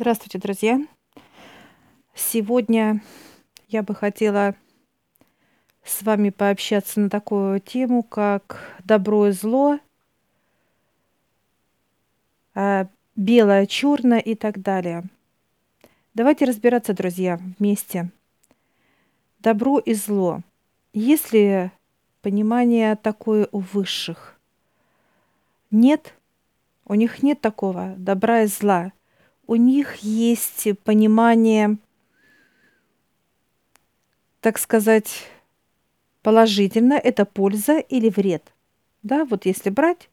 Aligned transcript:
Здравствуйте, 0.00 0.38
друзья! 0.38 0.80
Сегодня 2.14 3.02
я 3.66 3.82
бы 3.82 3.96
хотела 3.96 4.54
с 5.82 6.02
вами 6.02 6.30
пообщаться 6.30 7.00
на 7.00 7.10
такую 7.10 7.58
тему, 7.58 8.04
как 8.04 8.60
добро 8.84 9.26
и 9.26 9.32
зло, 9.32 9.80
а, 12.54 12.86
белое, 13.16 13.66
черное 13.66 14.20
и 14.20 14.36
так 14.36 14.62
далее. 14.62 15.02
Давайте 16.14 16.44
разбираться, 16.44 16.92
друзья, 16.94 17.40
вместе. 17.58 18.08
Добро 19.40 19.80
и 19.80 19.94
зло. 19.94 20.42
Есть 20.92 21.32
ли 21.32 21.72
понимание 22.22 22.94
такое 22.94 23.48
у 23.50 23.58
высших? 23.58 24.38
Нет, 25.72 26.14
у 26.84 26.94
них 26.94 27.24
нет 27.24 27.40
такого 27.40 27.96
добра 27.96 28.42
и 28.42 28.46
зла– 28.46 28.92
у 29.48 29.56
них 29.56 29.96
есть 29.96 30.68
понимание, 30.84 31.78
так 34.40 34.58
сказать, 34.58 35.24
положительно, 36.22 36.92
это 36.92 37.24
польза 37.24 37.78
или 37.78 38.10
вред. 38.10 38.52
Да, 39.02 39.24
вот 39.24 39.46
если 39.46 39.70
брать 39.70 40.10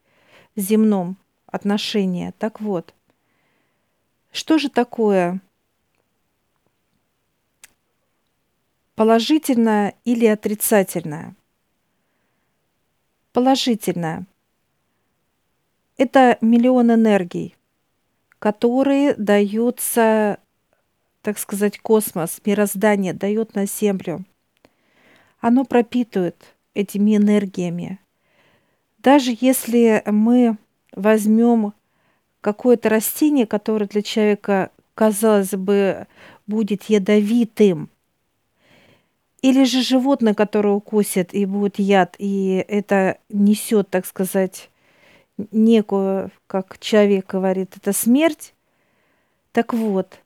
в 0.56 0.62
земном 0.62 1.18
отношении, 1.48 2.34
так 2.40 2.62
вот, 2.62 2.96
что 4.32 4.58
же 4.58 4.70
такое 4.70 5.42
положительное 8.96 9.96
или 10.06 10.26
отрицательное? 10.28 11.36
Положительное– 13.34 14.26
это 15.98 16.38
миллион 16.40 16.94
энергий– 16.94 17.58
которые 18.46 19.16
даются, 19.16 20.38
так 21.24 21.40
сказать, 21.40 21.80
космос, 21.80 22.40
мироздание 22.46 23.12
дает 23.12 23.56
на 23.56 23.66
Землю. 23.66 24.24
Оно 25.40 25.66
пропитывает 25.66 26.54
этими 26.76 27.18
энергиями. 27.18 28.00
Даже 29.00 29.36
если 29.42 30.04
мы 30.06 30.60
возьмем 30.92 31.74
какое-то 32.42 32.90
растение, 32.90 33.48
которое 33.48 33.88
для 33.88 34.04
человека, 34.04 34.70
казалось 34.94 35.54
бы, 35.54 36.06
будет 36.46 36.84
ядовитым, 36.84 37.90
или 39.42 39.64
же 39.64 39.82
животное, 39.82 40.36
которое 40.36 40.76
укусит 40.76 41.34
и 41.34 41.48
будет 41.48 41.80
яд, 41.80 42.14
и 42.20 42.64
это 42.68 43.18
несет, 43.28 43.90
так 43.90 44.06
сказать, 44.06 44.70
некую, 45.52 46.32
как 46.48 46.80
человек 46.80 47.28
говорит, 47.28 47.76
это 47.78 47.94
смерть, 47.94 48.54
так 49.52 49.74
вот, 49.74 50.20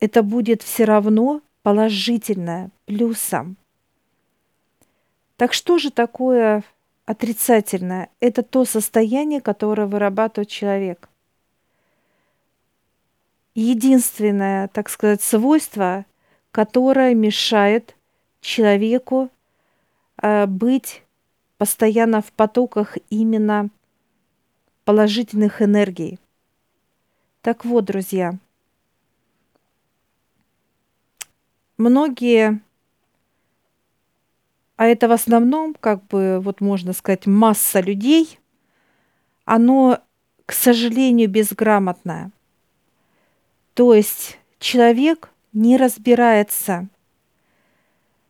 это 0.00 0.22
будет 0.22 0.62
все 0.62 0.84
равно 0.84 1.42
положительное, 1.62 2.70
плюсом. 2.86 3.56
Так 5.36 5.52
что 5.52 5.78
же 5.78 5.90
такое 5.90 6.64
отрицательное? 7.04 8.08
Это 8.20 8.42
то 8.42 8.64
состояние, 8.64 9.40
которое 9.40 9.86
вырабатывает 9.86 10.48
человек. 10.48 11.08
Единственное, 13.54 14.68
так 14.68 14.88
сказать, 14.88 15.22
свойство, 15.22 16.06
которое 16.52 17.14
мешает 17.14 17.96
человеку 18.40 19.30
э, 20.20 20.46
быть 20.46 21.02
постоянно 21.58 22.22
в 22.22 22.32
потоках 22.32 22.96
именно 23.10 23.70
положительных 24.84 25.62
энергий. 25.62 26.18
Так 27.40 27.64
вот, 27.64 27.84
друзья, 27.84 28.38
многие, 31.76 32.60
а 34.76 34.86
это 34.86 35.08
в 35.08 35.12
основном, 35.12 35.74
как 35.74 36.06
бы, 36.06 36.40
вот 36.40 36.60
можно 36.60 36.92
сказать, 36.92 37.26
масса 37.26 37.80
людей, 37.80 38.38
оно, 39.44 40.00
к 40.46 40.52
сожалению, 40.52 41.28
безграмотное. 41.28 42.30
То 43.74 43.94
есть 43.94 44.38
человек 44.58 45.30
не 45.52 45.76
разбирается, 45.76 46.88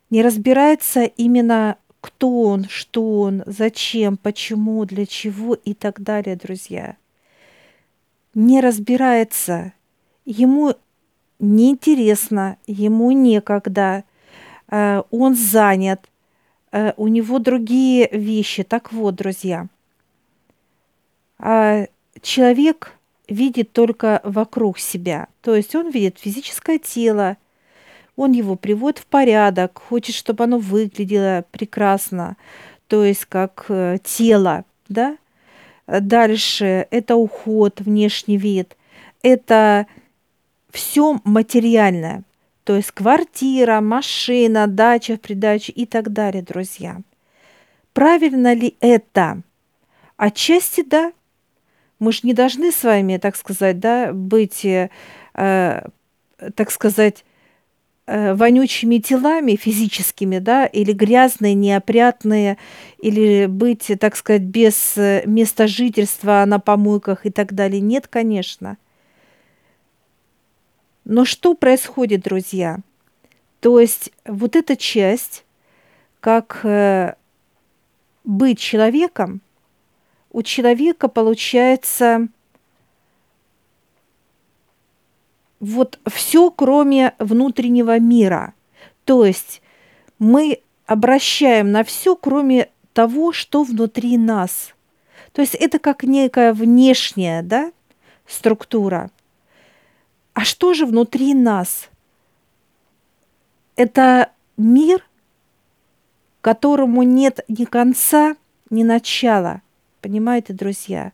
не 0.08 0.22
разбирается 0.22 1.02
именно 1.04 1.76
кто 2.02 2.42
он, 2.42 2.66
что 2.68 3.20
он, 3.20 3.44
зачем, 3.46 4.16
почему, 4.16 4.84
для 4.84 5.06
чего 5.06 5.54
и 5.54 5.72
так 5.72 6.02
далее, 6.02 6.34
друзья. 6.34 6.96
Не 8.34 8.60
разбирается, 8.60 9.72
ему 10.24 10.74
неинтересно, 11.38 12.56
ему 12.66 13.12
некогда, 13.12 14.02
э, 14.68 15.02
он 15.12 15.36
занят, 15.36 16.10
э, 16.72 16.92
у 16.96 17.06
него 17.06 17.38
другие 17.38 18.08
вещи. 18.10 18.64
Так 18.64 18.92
вот, 18.92 19.14
друзья, 19.14 19.68
а 21.38 21.86
человек 22.20 22.98
видит 23.28 23.72
только 23.72 24.20
вокруг 24.24 24.80
себя, 24.80 25.28
то 25.40 25.54
есть 25.54 25.74
он 25.76 25.90
видит 25.90 26.18
физическое 26.18 26.80
тело, 26.80 27.36
он 28.16 28.32
его 28.32 28.56
приводит 28.56 28.98
в 28.98 29.06
порядок, 29.06 29.78
хочет, 29.78 30.14
чтобы 30.14 30.44
оно 30.44 30.58
выглядело 30.58 31.44
прекрасно, 31.50 32.36
то 32.86 33.04
есть 33.04 33.24
как 33.26 33.66
э, 33.68 33.98
тело, 34.02 34.64
да. 34.88 35.16
Дальше 35.86 36.86
это 36.90 37.16
уход, 37.16 37.80
внешний 37.80 38.36
вид, 38.36 38.76
это 39.22 39.86
все 40.70 41.20
материальное, 41.24 42.22
то 42.64 42.76
есть 42.76 42.92
квартира, 42.92 43.80
машина, 43.80 44.66
дача 44.66 45.16
в 45.16 45.20
и 45.72 45.86
так 45.86 46.12
далее, 46.12 46.42
друзья. 46.42 47.00
Правильно 47.92 48.54
ли 48.54 48.76
это? 48.80 49.42
Отчасти 50.16 50.82
да. 50.82 51.12
Мы 51.98 52.12
же 52.12 52.20
не 52.22 52.34
должны 52.34 52.72
с 52.72 52.82
вами, 52.82 53.16
так 53.16 53.36
сказать, 53.36 53.78
да, 53.80 54.12
быть, 54.12 54.64
э, 54.64 54.90
э 55.34 55.82
так 56.56 56.72
сказать, 56.72 57.24
вонючими 58.34 58.98
телами 58.98 59.56
физическими, 59.56 60.38
да, 60.38 60.66
или 60.66 60.92
грязные, 60.92 61.54
неопрятные, 61.54 62.58
или 62.98 63.46
быть, 63.46 63.90
так 63.98 64.16
сказать, 64.16 64.42
без 64.42 64.96
э, 64.96 65.22
места 65.26 65.66
жительства 65.66 66.44
на 66.46 66.58
помойках 66.58 67.26
и 67.26 67.30
так 67.30 67.54
далее. 67.54 67.80
Нет, 67.80 68.08
конечно. 68.08 68.76
Но 71.04 71.24
что 71.24 71.54
происходит, 71.54 72.22
друзья? 72.22 72.78
То 73.60 73.80
есть 73.80 74.12
вот 74.26 74.56
эта 74.56 74.76
часть, 74.76 75.44
как 76.20 76.60
э, 76.64 77.14
быть 78.24 78.58
человеком, 78.58 79.40
у 80.30 80.42
человека 80.42 81.08
получается 81.08 82.28
вот 85.62 86.00
все, 86.06 86.50
кроме 86.50 87.14
внутреннего 87.20 87.98
мира. 88.00 88.52
То 89.04 89.24
есть 89.24 89.62
мы 90.18 90.60
обращаем 90.86 91.70
на 91.70 91.84
все, 91.84 92.16
кроме 92.16 92.68
того, 92.92 93.32
что 93.32 93.62
внутри 93.62 94.18
нас. 94.18 94.74
То 95.30 95.40
есть 95.40 95.54
это 95.54 95.78
как 95.78 96.02
некая 96.02 96.52
внешняя 96.52 97.42
да, 97.42 97.72
структура. 98.26 99.12
А 100.34 100.44
что 100.44 100.74
же 100.74 100.84
внутри 100.84 101.32
нас? 101.32 101.88
Это 103.76 104.32
мир, 104.56 105.06
которому 106.40 107.04
нет 107.04 107.44
ни 107.46 107.66
конца, 107.66 108.34
ни 108.68 108.82
начала. 108.82 109.62
Понимаете, 110.00 110.54
друзья? 110.54 111.12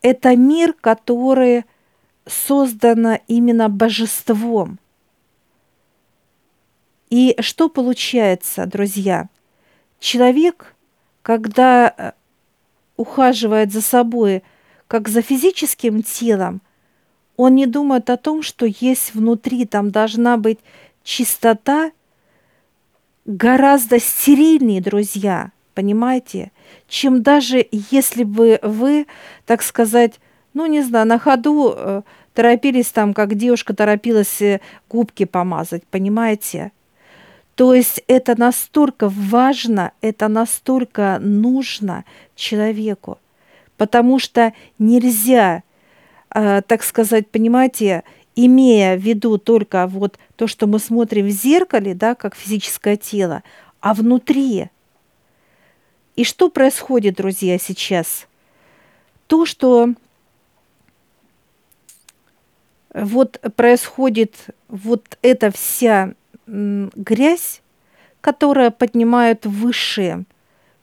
Это 0.00 0.36
мир, 0.36 0.74
который 0.74 1.64
создана 2.30 3.20
именно 3.26 3.68
божеством. 3.68 4.78
И 7.10 7.36
что 7.40 7.68
получается, 7.68 8.66
друзья? 8.66 9.28
Человек, 9.98 10.74
когда 11.22 11.92
э, 11.96 12.12
ухаживает 12.96 13.72
за 13.72 13.82
собой, 13.82 14.42
как 14.86 15.08
за 15.08 15.22
физическим 15.22 16.02
телом, 16.02 16.62
он 17.36 17.54
не 17.54 17.66
думает 17.66 18.10
о 18.10 18.16
том, 18.16 18.42
что 18.42 18.66
есть 18.66 19.14
внутри, 19.14 19.66
там 19.66 19.90
должна 19.90 20.36
быть 20.36 20.58
чистота 21.02 21.92
гораздо 23.24 23.98
стерильнее, 23.98 24.80
друзья, 24.80 25.52
понимаете, 25.74 26.52
чем 26.88 27.22
даже 27.22 27.66
если 27.70 28.24
бы 28.24 28.58
вы, 28.62 29.06
так 29.46 29.62
сказать, 29.62 30.20
ну, 30.52 30.66
не 30.66 30.82
знаю, 30.82 31.06
на 31.06 31.18
ходу 31.18 31.72
э, 31.74 32.02
торопились 32.34 32.88
там, 32.88 33.14
как 33.14 33.34
девушка 33.34 33.74
торопилась 33.74 34.40
э, 34.42 34.60
губки 34.88 35.24
помазать, 35.24 35.84
понимаете? 35.86 36.72
То 37.54 37.74
есть 37.74 38.02
это 38.06 38.38
настолько 38.38 39.08
важно, 39.08 39.92
это 40.00 40.28
настолько 40.28 41.18
нужно 41.20 42.04
человеку, 42.34 43.18
потому 43.76 44.18
что 44.18 44.54
нельзя 44.78 45.62
э, 46.34 46.62
так 46.62 46.82
сказать, 46.82 47.28
понимаете, 47.28 48.04
имея 48.36 48.96
в 48.96 49.00
виду 49.00 49.38
только 49.38 49.86
вот 49.86 50.18
то, 50.36 50.46
что 50.46 50.66
мы 50.66 50.78
смотрим 50.78 51.26
в 51.26 51.30
зеркале, 51.30 51.94
да, 51.94 52.14
как 52.14 52.34
физическое 52.34 52.96
тело, 52.96 53.42
а 53.80 53.94
внутри. 53.94 54.68
И 56.16 56.24
что 56.24 56.48
происходит, 56.50 57.16
друзья, 57.16 57.58
сейчас? 57.58 58.26
То, 59.26 59.46
что 59.46 59.94
вот 62.94 63.40
происходит 63.56 64.34
вот 64.68 65.18
эта 65.22 65.50
вся 65.50 66.14
грязь, 66.46 67.62
которая 68.20 68.70
поднимает 68.70 69.46
высшие. 69.46 70.24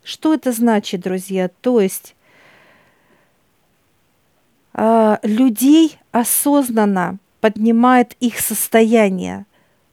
Что 0.03 0.33
это 0.33 0.51
значит, 0.51 1.01
друзья? 1.01 1.49
То 1.61 1.81
есть 1.81 2.15
э, 4.73 5.17
людей 5.23 5.97
осознанно 6.11 7.17
поднимает 7.41 8.15
их 8.19 8.39
состояние, 8.39 9.45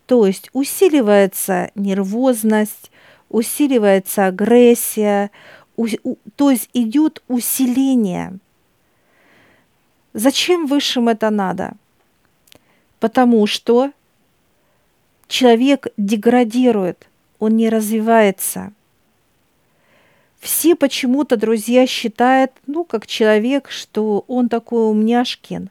то 0.06 0.26
есть 0.26 0.50
усиливается 0.52 1.70
нервозность, 1.74 2.90
усиливается 3.28 4.26
агрессия, 4.26 5.30
у, 5.76 5.88
у, 6.04 6.16
то 6.36 6.50
есть 6.50 6.70
идет 6.72 7.22
усиление. 7.26 8.38
Зачем 10.12 10.66
высшим 10.66 11.08
это 11.08 11.30
надо? 11.30 11.74
Потому 13.04 13.46
что 13.46 13.92
человек 15.28 15.88
деградирует, 15.98 17.06
он 17.38 17.54
не 17.54 17.68
развивается. 17.68 18.72
Все 20.40 20.74
почему-то, 20.74 21.36
друзья, 21.36 21.86
считают, 21.86 22.52
ну, 22.66 22.82
как 22.82 23.06
человек, 23.06 23.68
что 23.68 24.24
он 24.26 24.48
такой 24.48 24.88
умняшкин, 24.88 25.68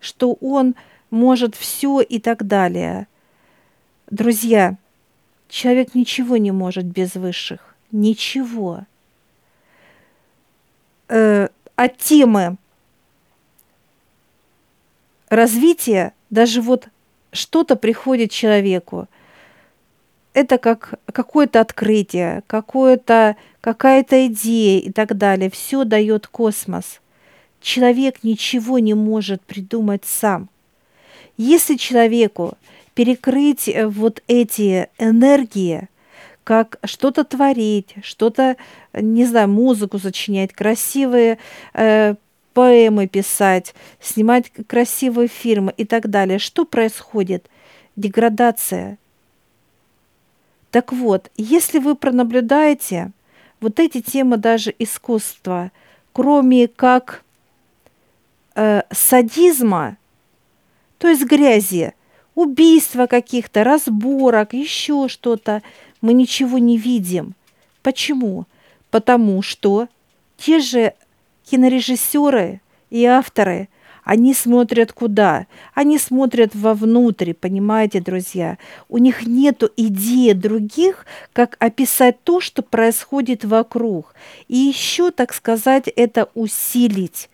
что 0.00 0.34
он 0.34 0.74
может 1.08 1.54
все 1.54 2.02
и 2.02 2.20
так 2.20 2.46
далее. 2.46 3.06
Друзья, 4.10 4.76
человек 5.48 5.94
ничего 5.94 6.36
не 6.36 6.50
может 6.50 6.84
без 6.84 7.14
высших. 7.14 7.74
Ничего. 7.90 8.80
Э, 11.08 11.48
от 11.74 11.96
темы 11.96 12.58
развития 15.30 16.12
даже 16.30 16.62
вот 16.62 16.88
что-то 17.32 17.76
приходит 17.76 18.30
человеку. 18.30 19.08
Это 20.32 20.58
как 20.58 20.94
какое-то 21.12 21.60
открытие, 21.60 22.42
какое-то, 22.46 23.36
какая-то 23.60 24.26
идея 24.28 24.80
и 24.80 24.92
так 24.92 25.16
далее. 25.16 25.50
Все 25.50 25.84
дает 25.84 26.28
космос. 26.28 27.00
Человек 27.60 28.22
ничего 28.22 28.78
не 28.78 28.94
может 28.94 29.42
придумать 29.42 30.04
сам. 30.04 30.48
Если 31.36 31.76
человеку 31.76 32.56
перекрыть 32.94 33.68
э, 33.68 33.86
вот 33.86 34.22
эти 34.28 34.88
энергии, 34.98 35.88
как 36.44 36.78
что-то 36.84 37.24
творить, 37.24 37.94
что-то, 38.02 38.56
не 38.92 39.24
знаю, 39.24 39.48
музыку 39.48 39.98
сочинять, 39.98 40.52
красивые 40.52 41.38
э, 41.74 42.14
поэмы 42.60 43.06
писать, 43.06 43.74
снимать 44.02 44.52
красивые 44.68 45.28
фильмы 45.28 45.72
и 45.78 45.86
так 45.86 46.10
далее. 46.10 46.38
Что 46.38 46.66
происходит? 46.66 47.48
Деградация. 47.96 48.98
Так 50.70 50.92
вот, 50.92 51.30
если 51.38 51.78
вы 51.78 51.94
пронаблюдаете 51.94 53.12
вот 53.62 53.80
эти 53.80 54.02
темы 54.02 54.36
даже 54.36 54.74
искусства, 54.78 55.72
кроме 56.12 56.68
как 56.68 57.24
э, 58.56 58.82
садизма, 58.92 59.96
то 60.98 61.08
есть 61.08 61.24
грязи, 61.24 61.94
убийства 62.34 63.06
каких-то, 63.06 63.64
разборок, 63.64 64.52
еще 64.52 65.08
что-то, 65.08 65.62
мы 66.02 66.12
ничего 66.12 66.58
не 66.58 66.76
видим. 66.76 67.32
Почему? 67.80 68.44
Потому 68.90 69.40
что 69.40 69.88
те 70.36 70.58
же 70.58 70.92
кинорежиссеры 71.50 72.60
и 72.90 73.04
авторы, 73.04 73.68
они 74.04 74.34
смотрят 74.34 74.92
куда? 74.92 75.46
Они 75.74 75.98
смотрят 75.98 76.54
вовнутрь, 76.54 77.32
понимаете, 77.32 78.00
друзья? 78.00 78.58
У 78.88 78.98
них 78.98 79.26
нет 79.26 79.62
идеи 79.76 80.32
других, 80.32 81.06
как 81.32 81.56
описать 81.58 82.22
то, 82.24 82.40
что 82.40 82.62
происходит 82.62 83.44
вокруг. 83.44 84.14
И 84.48 84.56
еще, 84.56 85.10
так 85.10 85.32
сказать, 85.34 85.88
это 85.88 86.28
усилить. 86.34 87.28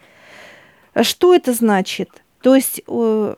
Что 1.01 1.35
это 1.35 1.53
значит? 1.53 2.11
То 2.43 2.55
есть 2.55 2.83
э, 2.87 3.35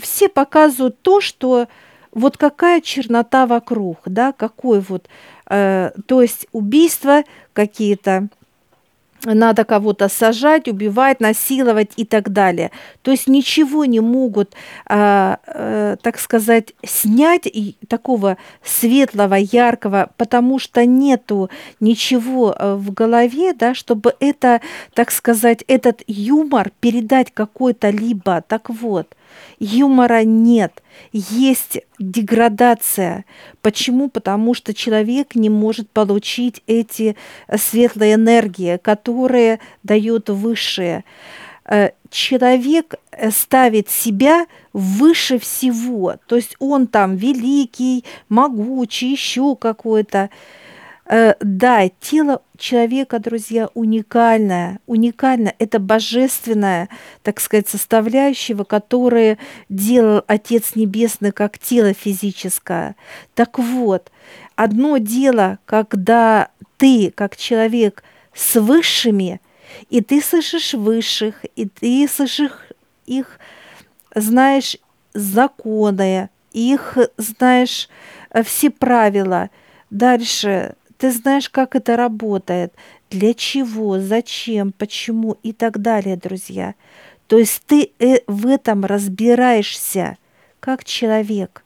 все 0.00 0.28
показывают 0.28 1.00
то, 1.02 1.20
что 1.20 1.68
вот 2.12 2.36
какая 2.36 2.80
чернота 2.80 3.46
вокруг, 3.46 3.98
да, 4.06 4.32
какой 4.32 4.80
вот, 4.80 5.08
э, 5.48 5.90
то 6.06 6.22
есть 6.22 6.46
убийства 6.52 7.24
какие-то, 7.52 8.28
надо 9.24 9.64
кого-то 9.64 10.08
сажать, 10.08 10.68
убивать, 10.68 11.20
насиловать 11.20 11.92
и 11.96 12.04
так 12.04 12.30
далее. 12.30 12.70
То 13.02 13.10
есть 13.10 13.28
ничего 13.28 13.84
не 13.84 14.00
могут, 14.00 14.54
э, 14.88 15.36
э, 15.46 15.96
так 16.02 16.18
сказать, 16.18 16.74
снять 16.84 17.46
и 17.46 17.76
такого 17.88 18.36
светлого, 18.62 19.34
яркого, 19.34 20.10
потому 20.16 20.58
что 20.58 20.84
нету 20.84 21.50
ничего 21.80 22.54
э, 22.58 22.74
в 22.74 22.92
голове, 22.92 23.52
да, 23.54 23.74
чтобы 23.74 24.14
это, 24.20 24.60
так 24.94 25.10
сказать, 25.10 25.64
этот 25.68 26.02
юмор 26.06 26.70
передать 26.80 27.32
какой-то 27.32 27.90
либо. 27.90 28.42
Так 28.46 28.70
вот, 28.70 29.06
Юмора 29.58 30.24
нет, 30.24 30.82
есть 31.12 31.80
деградация. 31.98 33.24
Почему? 33.60 34.08
Потому 34.08 34.54
что 34.54 34.74
человек 34.74 35.34
не 35.34 35.50
может 35.50 35.88
получить 35.90 36.62
эти 36.66 37.16
э, 37.46 37.58
светлые 37.58 38.14
энергии, 38.14 38.76
которые 38.76 39.60
дают 39.82 40.30
высшие. 40.30 41.04
Э, 41.64 41.90
человек 42.10 42.94
э, 43.12 43.30
ставит 43.30 43.88
себя 43.88 44.46
выше 44.72 45.38
всего, 45.38 46.16
то 46.26 46.36
есть 46.36 46.56
он 46.58 46.86
там 46.86 47.16
великий, 47.16 48.04
могучий, 48.28 49.12
еще 49.12 49.56
какой-то. 49.56 50.30
Э, 51.14 51.34
да, 51.40 51.90
тело 52.00 52.40
человека, 52.56 53.18
друзья, 53.18 53.68
уникальное, 53.74 54.78
уникальное. 54.86 55.54
Это 55.58 55.78
божественная, 55.78 56.88
так 57.22 57.38
сказать, 57.38 57.68
составляющего, 57.68 58.64
которое 58.64 59.36
делал 59.68 60.24
Отец 60.26 60.74
Небесный 60.74 61.30
как 61.30 61.58
тело 61.58 61.92
физическое. 61.92 62.96
Так 63.34 63.58
вот, 63.58 64.10
одно 64.56 64.96
дело, 64.96 65.58
когда 65.66 66.48
ты, 66.78 67.12
как 67.14 67.36
человек 67.36 68.02
с 68.32 68.58
высшими, 68.58 69.42
и 69.90 70.00
ты 70.00 70.22
слышишь 70.22 70.72
высших, 70.72 71.44
и 71.56 71.66
ты 71.66 72.08
слышишь 72.08 72.52
их, 73.04 73.38
знаешь, 74.14 74.78
законы, 75.12 76.30
их 76.54 76.96
знаешь 77.18 77.90
э, 78.30 78.42
все 78.42 78.70
правила. 78.70 79.50
Дальше 79.90 80.74
ты 81.02 81.10
знаешь, 81.10 81.50
как 81.50 81.74
это 81.74 81.96
работает, 81.96 82.72
для 83.10 83.34
чего, 83.34 83.98
зачем, 83.98 84.70
почему 84.70 85.36
и 85.42 85.52
так 85.52 85.80
далее, 85.80 86.16
друзья. 86.16 86.76
То 87.26 87.38
есть 87.38 87.60
ты 87.66 87.90
э, 87.98 88.20
в 88.28 88.46
этом 88.46 88.84
разбираешься 88.84 90.16
как 90.60 90.84
человек. 90.84 91.64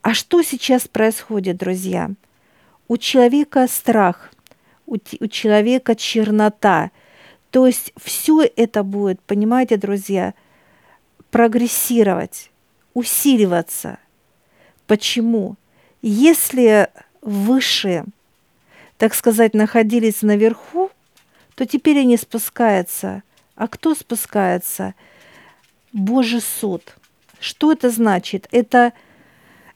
А 0.00 0.14
что 0.14 0.42
сейчас 0.42 0.86
происходит, 0.86 1.56
друзья? 1.56 2.12
У 2.86 2.98
человека 2.98 3.66
страх, 3.66 4.30
у, 4.86 4.94
у 4.94 5.26
человека 5.26 5.96
чернота. 5.96 6.92
То 7.50 7.66
есть 7.66 7.92
все 8.00 8.48
это 8.54 8.84
будет, 8.84 9.20
понимаете, 9.22 9.76
друзья, 9.76 10.34
прогрессировать, 11.32 12.52
усиливаться. 12.92 13.98
Почему? 14.86 15.56
Если 16.00 16.88
высшие, 17.24 18.04
так 18.98 19.14
сказать, 19.14 19.54
находились 19.54 20.22
наверху, 20.22 20.90
то 21.56 21.66
теперь 21.66 22.00
они 22.00 22.16
спускаются. 22.16 23.22
А 23.56 23.66
кто 23.66 23.94
спускается? 23.94 24.94
Божий 25.92 26.40
суд. 26.40 26.96
Что 27.40 27.72
это 27.72 27.90
значит? 27.90 28.48
Это, 28.52 28.92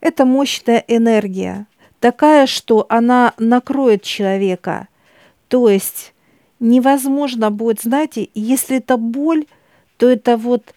это 0.00 0.24
мощная 0.24 0.84
энергия, 0.88 1.66
такая, 2.00 2.46
что 2.46 2.86
она 2.88 3.34
накроет 3.38 4.02
человека. 4.02 4.88
То 5.48 5.68
есть 5.68 6.14
невозможно 6.60 7.50
будет, 7.50 7.80
знаете, 7.80 8.28
если 8.34 8.78
это 8.78 8.96
боль, 8.96 9.46
то 9.96 10.08
это 10.08 10.36
вот 10.36 10.74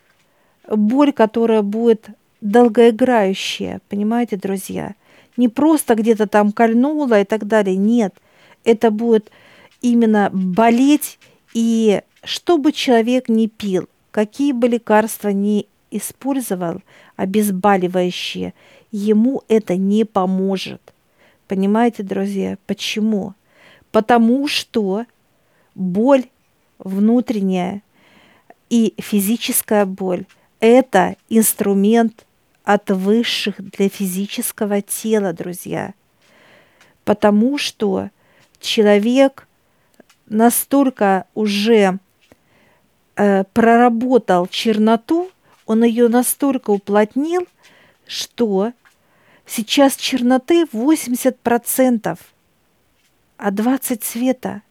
боль, 0.70 1.12
которая 1.12 1.62
будет 1.62 2.08
долгоиграющая, 2.42 3.82
понимаете, 3.90 4.38
друзья? 4.38 4.96
Не 5.38 5.50
просто 5.50 5.96
где-то 5.96 6.28
там 6.28 6.52
кольнуло 6.52 7.22
и 7.22 7.24
так 7.24 7.48
далее. 7.48 7.76
Нет, 7.76 8.14
это 8.64 8.92
будет 8.92 9.32
именно 9.82 10.30
болеть, 10.32 11.20
и 11.54 12.02
чтобы 12.24 12.72
человек 12.72 13.30
не 13.30 13.48
пил, 13.48 13.90
какие 14.12 14.52
бы 14.52 14.68
лекарства 14.68 15.30
ни 15.30 15.68
использовал, 15.90 16.82
обезболивающие, 17.16 18.54
ему 18.92 19.44
это 19.48 19.76
не 19.76 20.06
поможет. 20.06 20.82
Понимаете, 21.48 22.04
друзья, 22.04 22.58
почему? 22.66 23.34
Потому 23.92 24.48
что 24.48 25.06
боль 25.76 26.26
внутренняя 26.80 27.82
и 28.70 28.94
физическая 28.98 29.86
боль– 29.86 30.26
это 30.62 31.18
инструмент 31.28 32.26
от 32.64 32.90
высших 32.90 33.56
для 33.60 33.90
физического 33.90 34.82
тела, 34.82 35.34
друзья. 35.34 35.94
Потому 37.04 37.58
что 37.58 38.10
человек 38.60 39.48
настолько 40.28 41.26
уже 41.34 42.00
э, 43.16 43.44
проработал 43.54 44.48
черноту, 44.48 45.30
он 45.66 45.84
ее 45.84 46.08
настолько 46.08 46.72
уплотнил, 46.72 47.48
что 48.06 48.74
сейчас 49.46 49.96
черноты 49.96 50.64
80%, 50.64 52.20
а 53.38 53.52
20 53.52 54.04
цвета. 54.04 54.62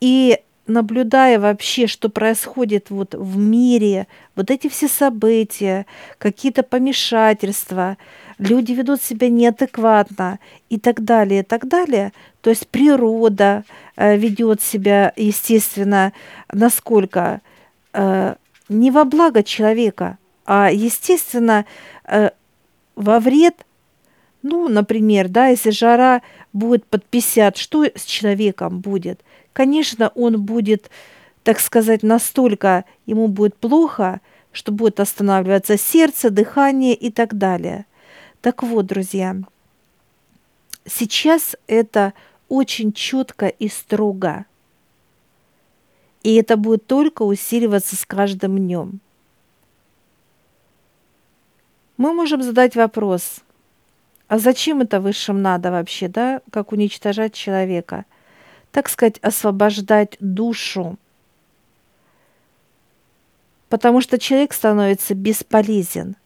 И 0.00 0.40
наблюдая 0.66 1.38
вообще, 1.38 1.86
что 1.86 2.08
происходит 2.08 2.90
вот 2.90 3.14
в 3.14 3.36
мире, 3.36 4.06
вот 4.34 4.50
эти 4.50 4.68
все 4.68 4.88
события, 4.88 5.86
какие-то 6.18 6.62
помешательства, 6.62 7.96
люди 8.38 8.72
ведут 8.72 9.02
себя 9.02 9.28
неадекватно 9.28 10.38
и 10.68 10.78
так 10.78 11.04
далее, 11.04 11.40
и 11.40 11.44
так 11.44 11.68
далее. 11.68 12.12
То 12.40 12.50
есть 12.50 12.68
природа 12.68 13.64
э, 13.96 14.16
ведет 14.16 14.60
себя, 14.60 15.12
естественно, 15.16 16.12
насколько 16.52 17.40
э, 17.92 18.34
не 18.68 18.90
во 18.90 19.04
благо 19.04 19.42
человека, 19.42 20.18
а, 20.44 20.70
естественно, 20.70 21.64
э, 22.04 22.30
во 22.94 23.20
вред. 23.20 23.64
Ну, 24.42 24.68
например, 24.68 25.28
да, 25.28 25.48
если 25.48 25.70
жара 25.70 26.22
будет 26.52 26.86
под 26.86 27.04
50, 27.04 27.56
что 27.56 27.84
с 27.84 28.04
человеком 28.04 28.80
будет? 28.80 29.20
Конечно, 29.56 30.12
он 30.14 30.42
будет, 30.42 30.90
так 31.42 31.60
сказать, 31.60 32.02
настолько 32.02 32.84
ему 33.06 33.26
будет 33.26 33.56
плохо, 33.56 34.20
что 34.52 34.70
будет 34.70 35.00
останавливаться 35.00 35.78
сердце, 35.78 36.28
дыхание 36.28 36.94
и 36.94 37.10
так 37.10 37.38
далее. 37.38 37.86
Так 38.42 38.62
вот, 38.62 38.84
друзья, 38.84 39.34
сейчас 40.84 41.56
это 41.68 42.12
очень 42.50 42.92
четко 42.92 43.46
и 43.46 43.68
строго. 43.68 44.44
И 46.22 46.34
это 46.34 46.58
будет 46.58 46.86
только 46.86 47.22
усиливаться 47.22 47.96
с 47.96 48.04
каждым 48.04 48.58
днем. 48.58 49.00
Мы 51.96 52.12
можем 52.12 52.42
задать 52.42 52.76
вопрос, 52.76 53.40
а 54.28 54.38
зачем 54.38 54.82
это 54.82 55.00
высшим 55.00 55.40
надо 55.40 55.70
вообще, 55.70 56.08
да, 56.08 56.42
как 56.50 56.72
уничтожать 56.72 57.32
человека– 57.32 58.04
так 58.76 58.90
сказать, 58.90 59.16
освобождать 59.22 60.18
душу. 60.20 60.98
Потому 63.70 64.02
что 64.02 64.18
человек 64.18 64.52
становится 64.52 65.14
бесполезен. 65.14 66.16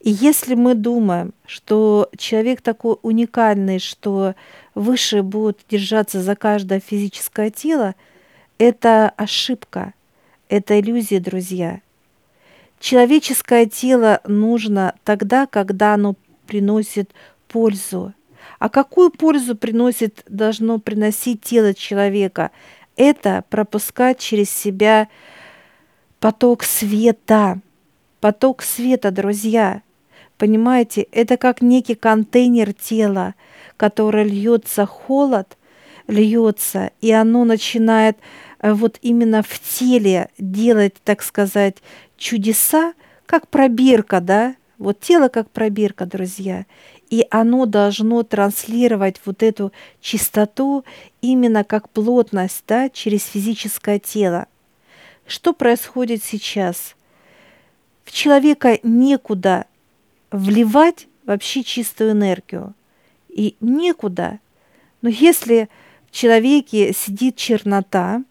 И 0.00 0.10
если 0.10 0.56
мы 0.56 0.74
думаем, 0.74 1.32
что 1.46 2.10
человек 2.16 2.62
такой 2.62 2.96
уникальный, 3.02 3.78
что 3.78 4.34
выше 4.74 5.22
будут 5.22 5.60
держаться 5.70 6.20
за 6.20 6.34
каждое 6.34 6.80
физическое 6.80 7.50
тело, 7.50 7.94
это 8.58 9.10
ошибка, 9.10 9.94
это 10.48 10.80
иллюзия, 10.80 11.20
друзья. 11.20 11.80
Человеческое 12.80 13.66
тело 13.66 14.20
нужно 14.26 14.96
тогда, 15.04 15.46
когда 15.46 15.94
оно 15.94 16.16
приносит 16.48 17.12
пользу, 17.46 18.14
а 18.58 18.68
какую 18.68 19.10
пользу 19.10 19.56
приносит, 19.56 20.24
должно 20.28 20.78
приносить 20.78 21.42
тело 21.42 21.74
человека? 21.74 22.50
Это 22.96 23.44
пропускать 23.48 24.18
через 24.18 24.50
себя 24.50 25.08
поток 26.18 26.64
света. 26.64 27.60
Поток 28.20 28.62
света, 28.62 29.12
друзья. 29.12 29.82
Понимаете, 30.38 31.02
это 31.12 31.36
как 31.36 31.62
некий 31.62 31.94
контейнер 31.94 32.72
тела, 32.72 33.34
который 33.76 34.24
льется 34.24 34.86
холод, 34.86 35.56
льется, 36.08 36.90
и 37.00 37.12
оно 37.12 37.44
начинает 37.44 38.16
э, 38.60 38.72
вот 38.72 38.98
именно 39.02 39.42
в 39.42 39.60
теле 39.60 40.30
делать, 40.38 40.94
так 41.04 41.22
сказать, 41.22 41.76
чудеса, 42.16 42.94
как 43.26 43.46
пробирка, 43.48 44.20
да? 44.20 44.56
Вот 44.78 45.00
тело 45.00 45.28
как 45.28 45.50
пробирка, 45.50 46.06
друзья 46.06 46.66
и 47.10 47.26
оно 47.30 47.66
должно 47.66 48.22
транслировать 48.22 49.20
вот 49.24 49.42
эту 49.42 49.72
чистоту 50.00 50.84
именно 51.20 51.64
как 51.64 51.88
плотность 51.88 52.62
да, 52.66 52.88
через 52.90 53.24
физическое 53.24 53.98
тело. 53.98 54.46
Что 55.26 55.52
происходит 55.52 56.22
сейчас? 56.22 56.94
В 58.04 58.12
человека 58.12 58.78
некуда 58.82 59.66
вливать 60.30 61.08
вообще 61.24 61.62
чистую 61.62 62.12
энергию. 62.12 62.74
И 63.28 63.56
некуда. 63.60 64.40
Но 65.02 65.08
если 65.08 65.68
в 66.10 66.14
человеке 66.14 66.92
сидит 66.92 67.36
чернота, 67.36 68.22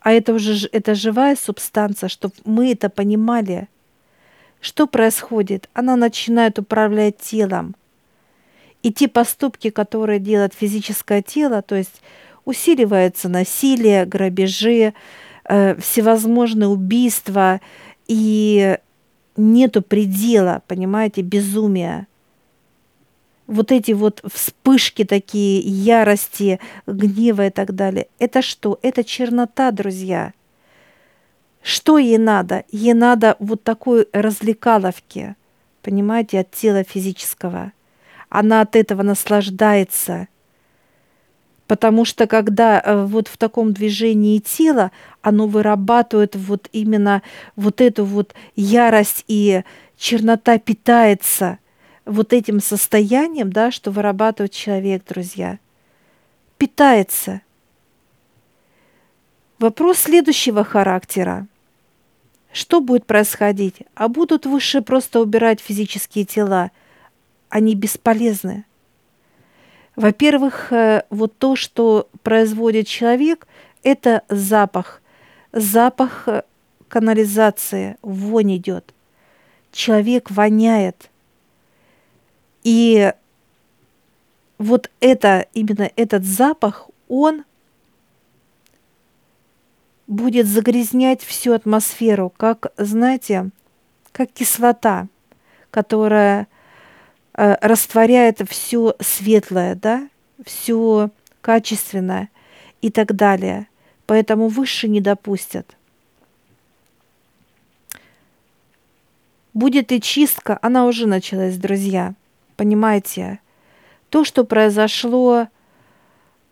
а 0.00 0.12
это 0.12 0.32
уже 0.34 0.68
это 0.70 0.94
живая 0.94 1.36
субстанция, 1.36 2.08
чтобы 2.08 2.34
мы 2.44 2.72
это 2.72 2.88
понимали– 2.88 3.68
что 4.60 4.86
происходит? 4.86 5.68
Она 5.74 5.96
начинает 5.96 6.58
управлять 6.58 7.18
телом. 7.18 7.76
И 8.82 8.92
те 8.92 9.08
поступки, 9.08 9.70
которые 9.70 10.20
делает 10.20 10.54
физическое 10.54 11.22
тело, 11.22 11.62
то 11.62 11.74
есть 11.74 12.02
усиливается 12.44 13.28
насилие, 13.28 14.06
грабежи, 14.06 14.94
э, 15.44 15.76
всевозможные 15.80 16.68
убийства, 16.68 17.60
и 18.06 18.78
нету 19.36 19.82
предела, 19.82 20.62
понимаете, 20.66 21.22
безумия. 21.22 22.06
Вот 23.48 23.72
эти 23.72 23.92
вот 23.92 24.22
вспышки 24.32 25.04
такие, 25.04 25.60
ярости, 25.60 26.60
гнева 26.86 27.46
и 27.46 27.50
так 27.50 27.74
далее. 27.74 28.08
Это 28.18 28.42
что? 28.42 28.78
Это 28.82 29.04
чернота, 29.04 29.70
друзья– 29.70 30.32
что 31.66 31.98
ей 31.98 32.16
надо? 32.16 32.62
Ей 32.70 32.94
надо 32.94 33.34
вот 33.40 33.64
такой 33.64 34.06
развлекаловки, 34.12 35.34
понимаете, 35.82 36.38
от 36.38 36.52
тела 36.52 36.84
физического. 36.84 37.72
Она 38.28 38.60
от 38.60 38.76
этого 38.76 39.02
наслаждается. 39.02 40.28
Потому 41.66 42.04
что 42.04 42.28
когда 42.28 42.80
э, 42.80 43.04
вот 43.04 43.26
в 43.26 43.36
таком 43.36 43.72
движении 43.72 44.38
тела, 44.38 44.92
оно 45.22 45.48
вырабатывает 45.48 46.36
вот 46.36 46.68
именно 46.70 47.20
вот 47.56 47.80
эту 47.80 48.04
вот 48.04 48.32
ярость 48.54 49.24
и 49.26 49.64
чернота 49.96 50.60
питается 50.60 51.58
вот 52.04 52.32
этим 52.32 52.60
состоянием, 52.60 53.50
да, 53.50 53.72
что 53.72 53.90
вырабатывает 53.90 54.52
человек, 54.52 55.02
друзья. 55.04 55.58
Питается. 56.58 57.40
Вопрос 59.58 59.98
следующего 59.98 60.62
характера. 60.62 61.48
Что 62.56 62.80
будет 62.80 63.04
происходить? 63.04 63.82
А 63.94 64.08
будут 64.08 64.46
выше 64.46 64.80
просто 64.80 65.20
убирать 65.20 65.60
физические 65.60 66.24
тела? 66.24 66.70
Они 67.50 67.74
бесполезны. 67.74 68.64
Во-первых, 69.94 70.72
э, 70.72 71.02
вот 71.10 71.36
то, 71.36 71.54
что 71.54 72.08
производит 72.22 72.86
человек, 72.86 73.46
это 73.82 74.22
запах. 74.30 75.02
Запах 75.52 76.28
э, 76.28 76.44
канализации, 76.88 77.98
вонь 78.00 78.56
идет. 78.56 78.94
Человек 79.70 80.30
воняет. 80.30 81.10
И 82.62 83.12
вот 84.56 84.90
это, 85.00 85.44
именно 85.52 85.90
этот 85.94 86.24
запах, 86.24 86.88
он 87.08 87.44
будет 90.06 90.46
загрязнять 90.46 91.22
всю 91.22 91.52
атмосферу, 91.52 92.32
как, 92.36 92.72
знаете, 92.76 93.50
как 94.12 94.32
кислота, 94.32 95.08
которая 95.70 96.46
э, 97.34 97.56
растворяет 97.60 98.40
все 98.48 98.94
светлое, 99.00 99.74
да, 99.74 100.08
все 100.44 101.10
качественное 101.40 102.28
и 102.82 102.90
так 102.90 103.14
далее. 103.14 103.68
Поэтому 104.06 104.48
выше 104.48 104.88
не 104.88 105.00
допустят. 105.00 105.76
Будет 109.52 109.90
и 109.90 110.00
чистка, 110.00 110.58
она 110.62 110.86
уже 110.86 111.06
началась, 111.06 111.56
друзья. 111.56 112.14
Понимаете? 112.56 113.40
То, 114.10 114.22
что 114.22 114.44
произошло 114.44 115.48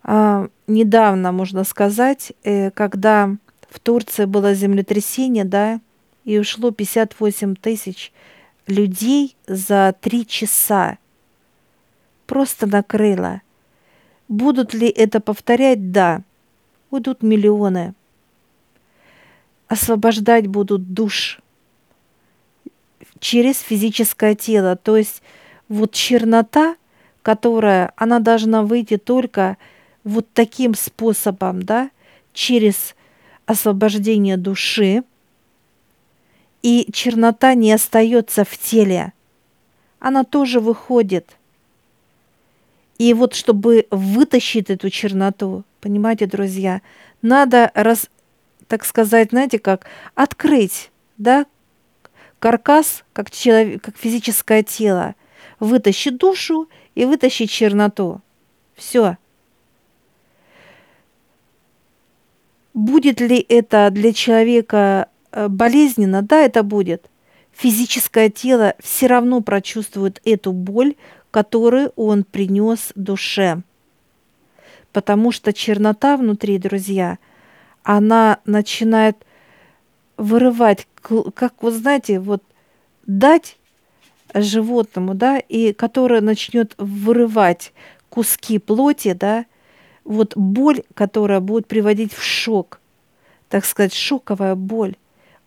э, 0.03 0.47
недавно, 0.67 1.31
можно 1.31 1.63
сказать, 1.63 2.33
э, 2.43 2.71
когда 2.71 3.37
в 3.75 3.79
Турции 3.81 4.23
было 4.23 4.53
землетрясение, 4.53 5.43
да, 5.43 5.81
и 6.23 6.39
ушло 6.39 6.71
58 6.71 7.55
тысяч 7.55 8.13
людей 8.67 9.35
за 9.47 9.93
три 9.99 10.25
часа. 10.25 10.97
Просто 12.25 12.67
накрыло. 12.67 13.41
Будут 14.29 14.73
ли 14.73 14.87
это 14.87 15.19
повторять? 15.19 15.91
Да. 15.91 16.21
Уйдут 16.89 17.21
миллионы. 17.21 17.93
Освобождать 19.67 20.47
будут 20.47 20.93
душ 20.93 21.41
через 23.19 23.59
физическое 23.59 24.35
тело. 24.35 24.77
То 24.77 24.95
есть 24.95 25.21
вот 25.67 25.91
чернота, 25.91 26.77
которая, 27.21 27.91
она 27.97 28.19
должна 28.19 28.63
выйти 28.63 28.97
только 28.97 29.57
вот 30.05 30.27
таким 30.33 30.75
способом, 30.75 31.61
да, 31.61 31.89
через 32.31 32.94
освобождение 33.45 34.37
души, 34.37 35.03
и 36.61 36.89
чернота 36.91 37.53
не 37.53 37.71
остается 37.71 38.43
в 38.43 38.57
теле, 38.57 39.13
она 39.99 40.23
тоже 40.23 40.59
выходит. 40.59 41.37
И 42.97 43.13
вот 43.13 43.35
чтобы 43.35 43.87
вытащить 43.91 44.69
эту 44.69 44.89
черноту, 44.89 45.63
понимаете, 45.81 46.25
друзья, 46.25 46.81
надо, 47.21 47.71
раз, 47.73 48.09
так 48.67 48.85
сказать, 48.85 49.29
знаете, 49.29 49.59
как 49.59 49.85
открыть, 50.15 50.91
да, 51.17 51.45
каркас, 52.39 53.03
как, 53.13 53.31
человек, 53.31 53.83
как 53.83 53.97
физическое 53.97 54.63
тело, 54.63 55.15
вытащить 55.59 56.17
душу 56.17 56.69
и 56.95 57.05
вытащить 57.05 57.51
черноту. 57.51 58.21
Все. 58.75 59.17
Будет 62.75 63.21
ли 63.21 63.37
это 63.47 63.89
для 63.89 64.11
человека 64.11 65.07
э, 65.31 65.47
болезненно? 65.47 66.21
Да, 66.21 66.41
это 66.41 66.61
будет. 66.61 67.09
Физическое 67.53 68.29
тело 68.29 68.75
все 68.83 69.07
равно 69.07 69.39
прочувствует 69.39 70.21
эту 70.25 70.51
боль, 70.51 70.95
которую 71.31 71.93
он 71.95 72.25
принес 72.25 72.91
душе. 72.95 73.61
Потому 74.91 75.31
что 75.31 75.53
чернота 75.53 76.17
внутри, 76.17 76.57
друзья, 76.57 77.17
она 77.83 78.39
начинает 78.45 79.25
вырывать, 80.17 80.85
как 81.01 81.63
вы 81.63 81.71
знаете, 81.71 82.19
вот 82.19 82.43
дать 83.07 83.57
животному, 84.33 85.15
да, 85.15 85.39
и 85.39 85.71
которое 85.71 86.19
начнет 86.19 86.75
вырывать 86.77 87.71
куски 88.09 88.59
плоти, 88.59 89.13
да, 89.13 89.45
вот 90.05 90.37
боль, 90.37 90.83
которая 90.93 91.41
будет 91.41 91.67
приводить 91.67 92.13
в 92.13 92.23
шок, 92.23 92.79
так 93.49 93.65
сказать, 93.65 93.93
шоковая 93.93 94.55
боль. 94.55 94.95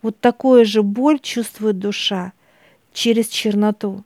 Вот 0.03 0.21
такое 0.21 0.65
же 0.65 0.83
боль 0.83 1.19
чувствует 1.21 1.79
душа 1.79 2.33
через 2.93 3.29
черноту. 3.29 4.05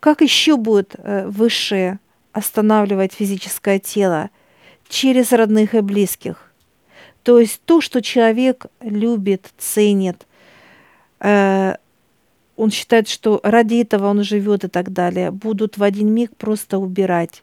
Как 0.00 0.20
еще 0.20 0.56
будет 0.56 0.94
э, 0.98 1.26
высшее 1.28 2.00
останавливать 2.32 3.12
физическое 3.12 3.78
тело? 3.78 4.30
Через 4.88 5.32
родных 5.32 5.74
и 5.74 5.80
близких. 5.80 6.52
То 7.22 7.38
есть 7.38 7.60
то, 7.64 7.80
что 7.80 8.02
человек 8.02 8.66
любит, 8.80 9.52
ценит, 9.58 10.26
э, 11.20 11.76
он 12.62 12.70
считает, 12.70 13.08
что 13.08 13.40
ради 13.42 13.82
этого 13.82 14.06
он 14.06 14.22
живет 14.22 14.62
и 14.62 14.68
так 14.68 14.92
далее, 14.92 15.32
будут 15.32 15.78
в 15.78 15.82
один 15.82 16.14
миг 16.14 16.36
просто 16.36 16.78
убирать. 16.78 17.42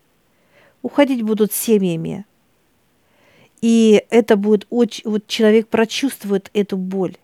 Уходить 0.82 1.24
будут 1.24 1.52
семьями. 1.52 2.26
И 3.60 4.06
это 4.12 4.38
будет 4.38 4.66
очень... 4.70 5.04
Вот 5.04 5.28
человек 5.28 5.68
прочувствует 5.68 6.50
эту 6.54 6.78
боль. 6.78 7.18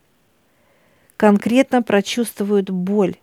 Конкретно 1.15 1.81
прочувствует 1.81 2.69
боль. 2.69 3.15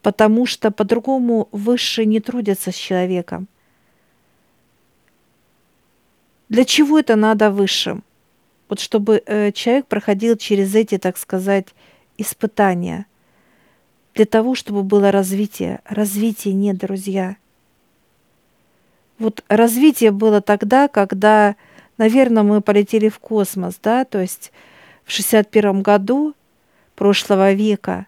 Потому 0.00 0.46
что 0.46 0.70
по-другому 0.70 1.48
выше 1.50 2.04
не 2.04 2.20
трудятся 2.20 2.70
с 2.70 2.76
человеком. 2.76 3.48
Для 6.48 6.64
чего 6.64 7.00
это 7.00 7.16
надо 7.16 7.50
высшим? 7.50 8.04
Вот 8.68 8.78
чтобы 8.78 9.20
э, 9.26 9.50
человек 9.50 9.86
проходил 9.88 10.36
через 10.36 10.72
эти, 10.76 10.98
так 10.98 11.18
сказать, 11.18 11.74
испытания 12.18 13.06
для 14.14 14.26
того, 14.26 14.56
чтобы 14.56 14.82
было 14.82 15.12
развитие. 15.12 15.80
Развития 15.84 16.52
нет, 16.52 16.76
друзья. 16.76 17.36
Вот 19.18 19.44
развитие 19.48 20.10
было 20.10 20.40
тогда, 20.40 20.88
когда, 20.88 21.54
наверное, 21.98 22.42
мы 22.42 22.60
полетели 22.60 23.08
в 23.08 23.20
космос, 23.20 23.78
да, 23.80 24.04
то 24.04 24.20
есть 24.20 24.52
в 25.04 25.12
61 25.12 25.82
году 25.82 26.34
прошлого 26.96 27.52
века. 27.52 28.06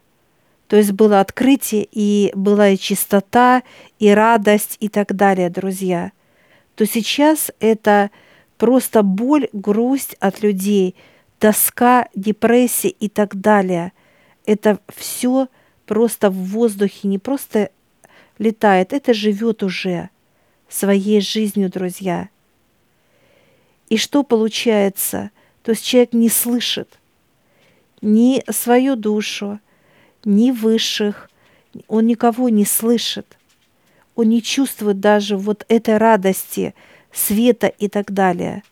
То 0.66 0.76
есть 0.76 0.92
было 0.92 1.20
открытие, 1.20 1.86
и 1.90 2.32
была 2.34 2.70
и 2.70 2.78
чистота, 2.78 3.62
и 4.00 4.10
радость, 4.10 4.76
и 4.80 4.88
так 4.88 5.14
далее, 5.14 5.48
друзья. 5.48 6.10
То 6.74 6.86
сейчас 6.86 7.52
это 7.60 8.10
просто 8.58 9.02
боль, 9.02 9.48
грусть 9.52 10.16
от 10.18 10.42
людей, 10.42 10.96
тоска, 11.38 12.08
депрессия 12.16 12.90
и 12.90 13.08
так 13.08 13.40
далее– 13.40 13.92
это 14.46 14.78
все 14.88 15.48
просто 15.86 16.30
в 16.30 16.34
воздухе, 16.34 17.08
не 17.08 17.18
просто 17.18 17.70
летает, 18.38 18.92
это 18.92 19.12
живет 19.12 19.62
уже 19.62 20.10
своей 20.68 21.20
жизнью, 21.20 21.70
друзья. 21.70 22.28
И 23.88 23.96
что 23.96 24.22
получается? 24.22 25.30
То 25.62 25.72
есть 25.72 25.84
человек 25.84 26.12
не 26.12 26.28
слышит 26.28 26.98
ни 28.00 28.42
свою 28.50 28.96
душу, 28.96 29.60
ни 30.24 30.52
высших, 30.52 31.28
он 31.86 32.06
никого 32.06 32.48
не 32.48 32.64
слышит. 32.64 33.36
Он 34.16 34.28
не 34.28 34.42
чувствует 34.42 35.00
даже 35.00 35.36
вот 35.36 35.64
этой 35.68 35.96
радости, 35.96 36.74
света 37.12 37.66
и 37.68 37.88
так 37.88 38.12
далее– 38.12 38.62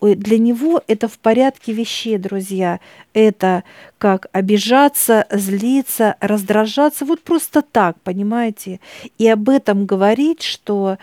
для 0.00 0.38
него 0.38 0.82
это 0.86 1.08
в 1.08 1.18
порядке 1.18 1.72
вещей, 1.72 2.18
друзья. 2.18 2.80
Это 3.14 3.64
как 3.98 4.26
обижаться, 4.32 5.26
злиться, 5.30 6.16
раздражаться, 6.20 7.04
вот 7.04 7.22
просто 7.22 7.62
так, 7.62 8.00
понимаете? 8.02 8.80
И 9.18 9.28
об 9.28 9.48
этом 9.48 9.86
говорить, 9.86 10.42
что 10.42 10.98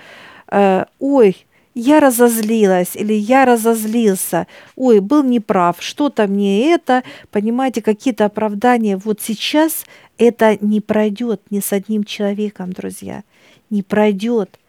э, 0.47 0.85
ой, 0.99 1.45
я 1.75 1.99
разозлилась 1.99 2.95
или 2.95 3.13
я 3.13 3.45
разозлился, 3.45 4.47
ой, 4.75 4.99
был 4.99 5.23
неправ, 5.23 5.77
что-то 5.79 6.27
мне 6.27 6.71
это, 6.71 7.03
понимаете, 7.31 7.81
какие-то 7.81 8.25
оправдания. 8.25 8.97
Вот 8.97 9.21
сейчас 9.21 9.85
это 10.17 10.57
не 10.61 10.81
пройдет 10.81 11.41
ни 11.49 11.59
с 11.59 11.73
одним 11.73 12.03
человеком, 12.03 12.73
друзья, 12.73 13.23
не 13.71 13.81
пройдет. 13.81 14.59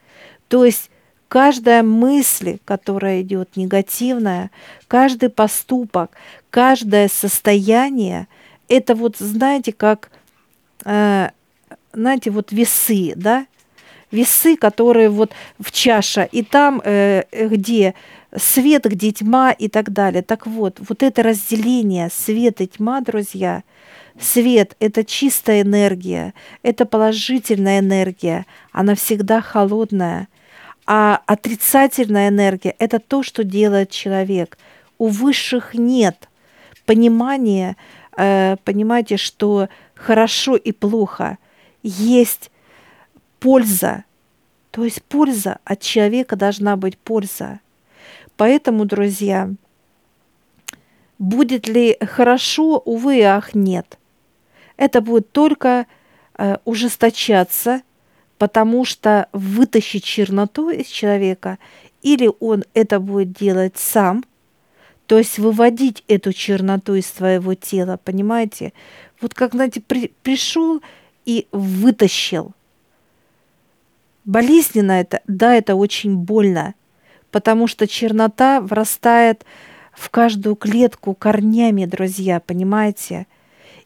То 0.48 0.64
есть 0.64 0.90
каждая 1.28 1.82
мысль, 1.82 2.58
которая 2.64 3.22
идет 3.22 3.56
негативная, 3.56 4.50
каждый 4.88 5.30
поступок, 5.30 6.12
каждое 6.50 7.08
состояние, 7.08 8.28
это 8.68 8.94
вот, 8.94 9.16
знаете, 9.18 9.72
как, 9.72 10.10
э, 10.84 11.30
знаете, 11.92 12.30
вот 12.30 12.52
весы, 12.52 13.12
да, 13.16 13.46
весы, 14.10 14.56
которые 14.56 15.08
вот 15.10 15.32
в 15.58 15.72
чаша, 15.72 16.22
и 16.22 16.42
там, 16.42 16.80
э, 16.84 17.24
где 17.32 17.94
свет, 18.36 18.84
где 18.84 19.12
тьма 19.12 19.52
и 19.52 19.68
так 19.68 19.92
далее. 19.92 20.22
Так 20.22 20.46
вот, 20.46 20.80
вот 20.88 21.02
это 21.02 21.22
разделение 21.22 22.10
свет 22.10 22.60
и 22.60 22.66
тьма, 22.66 23.00
друзья, 23.00 23.62
свет– 24.18 24.76
это 24.80 25.04
чистая 25.04 25.62
энергия, 25.62 26.34
это 26.62 26.86
положительная 26.86 27.80
энергия, 27.80 28.46
она 28.72 28.94
всегда 28.94 29.40
холодная– 29.40 30.28
а 30.86 31.22
отрицательная 31.26 32.28
энергия– 32.28 32.74
это 32.78 32.98
то, 32.98 33.22
что 33.22 33.42
делает 33.44 33.90
человек. 33.90 34.58
У 34.98 35.08
высших 35.08 35.74
нет 35.74 36.28
понимания, 36.84 37.76
э, 38.16 38.56
понимаете, 38.64 39.16
что 39.16 39.68
хорошо 39.94 40.56
и 40.56 40.72
плохо. 40.72 41.38
Есть 41.82 42.50
польза. 43.40 44.04
То 44.70 44.84
есть 44.84 45.02
польза 45.04 45.58
от 45.64 45.80
человека 45.80 46.36
должна 46.36 46.76
быть 46.76 46.98
польза. 46.98 47.60
Поэтому, 48.36 48.84
друзья, 48.84 49.50
будет 51.18 51.68
ли 51.68 51.96
хорошо, 52.00 52.78
увы, 52.84 53.22
ах, 53.22 53.54
нет. 53.54 53.98
Это 54.76 55.00
будет 55.00 55.32
только 55.32 55.86
э, 56.36 56.58
ужесточаться– 56.64 57.80
потому 58.38 58.84
что 58.84 59.28
вытащить 59.32 60.04
черноту 60.04 60.70
из 60.70 60.86
человека, 60.86 61.58
или 62.02 62.30
он 62.40 62.64
это 62.74 63.00
будет 63.00 63.32
делать 63.32 63.76
сам, 63.76 64.24
то 65.06 65.18
есть 65.18 65.38
выводить 65.38 66.02
эту 66.08 66.32
черноту 66.32 66.94
из 66.94 67.06
своего 67.06 67.54
тела, 67.54 67.98
понимаете? 68.02 68.72
Вот 69.20 69.34
как, 69.34 69.52
знаете, 69.52 69.80
при, 69.80 70.12
пришел 70.22 70.80
и 71.24 71.46
вытащил. 71.52 72.52
Болезненно 74.24 74.92
это, 74.92 75.20
да, 75.26 75.54
это 75.54 75.74
очень 75.74 76.16
больно, 76.16 76.74
потому 77.30 77.66
что 77.66 77.86
чернота 77.86 78.60
врастает 78.60 79.44
в 79.92 80.08
каждую 80.10 80.56
клетку 80.56 81.14
корнями, 81.14 81.84
друзья, 81.84 82.40
понимаете? 82.40 83.26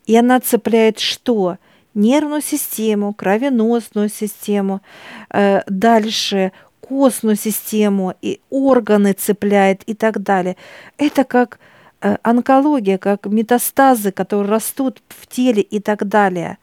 И 0.07 0.17
она 0.17 0.41
цепляет 0.41 1.01
что? 1.01 1.59
Нервную 1.99 2.43
систему, 2.43 3.13
кровеносную 3.13 4.09
систему, 4.09 4.83
э, 5.31 5.63
дальше 5.67 6.53
костную 6.81 7.35
систему, 7.35 8.15
и 8.23 8.41
органы 8.51 9.15
цепляет 9.15 9.83
и 9.83 9.95
так 9.95 10.23
далее. 10.23 10.57
Это 10.97 11.25
как 11.25 11.59
э, 12.01 12.17
онкология, 12.23 12.99
как 12.99 13.27
метастазы, 13.27 14.13
которые 14.13 14.49
растут 14.49 15.03
в 15.09 15.27
теле 15.27 15.61
и 15.61 15.81
так 15.81 16.07
далее. 16.07 16.59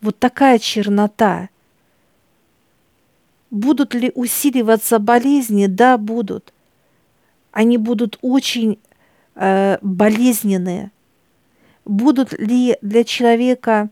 Вот 0.00 0.20
такая 0.20 0.60
чернота. 0.60 1.48
Будут 3.50 3.92
ли 3.92 4.12
усиливаться 4.14 5.00
болезни? 5.00 5.66
Да, 5.66 5.98
будут. 5.98 6.52
Они 7.50 7.76
будут 7.76 8.20
очень 8.22 8.78
э, 9.34 9.78
болезненные. 9.82 10.92
Будут 11.84 12.34
ли 12.34 12.78
для 12.82 13.02
человека 13.02 13.90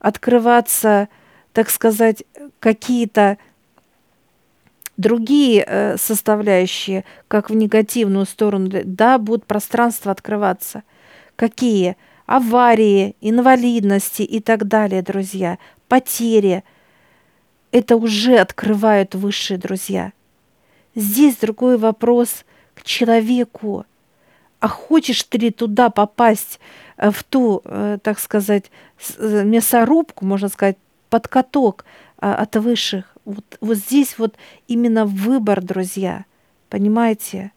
открываться, 0.00 1.08
так 1.52 1.70
сказать, 1.70 2.24
какие-то 2.58 3.38
другие 4.96 5.64
э, 5.66 5.96
составляющие, 5.96 7.04
как 7.28 7.50
в 7.50 7.54
негативную 7.54 8.26
сторону, 8.26 8.70
да, 8.84 9.18
будут 9.18 9.46
пространства 9.46 10.12
открываться. 10.12 10.82
Какие? 11.36 11.96
Аварии, 12.26 13.16
инвалидности 13.20 14.22
и 14.22 14.40
так 14.40 14.68
далее, 14.68 15.02
друзья, 15.02 15.58
потери. 15.88 16.64
Это 17.72 17.96
уже 17.96 18.36
открывают 18.36 19.14
высшие 19.14 19.58
друзья. 19.58 20.12
Здесь 20.94 21.36
другой 21.36 21.78
вопрос 21.78 22.44
к 22.74 22.82
человеку. 22.82 23.84
А 24.60 24.68
хочешь 24.68 25.22
ты 25.24 25.50
туда 25.50 25.90
попасть, 25.90 26.60
э, 26.96 27.10
в 27.10 27.24
ту, 27.24 27.62
э, 27.64 27.98
так 28.02 28.18
сказать, 28.18 28.70
мясорубку, 29.18 30.24
можно 30.26 30.48
сказать, 30.48 30.76
под 31.08 31.26
каток 31.28 31.84
от 32.18 32.54
высших? 32.56 33.16
Вот, 33.24 33.56
вот 33.60 33.76
здесь 33.76 34.18
вот 34.18 34.36
именно 34.68 35.06
выбор, 35.06 35.62
друзья, 35.62 36.26
понимаете? 36.68 37.52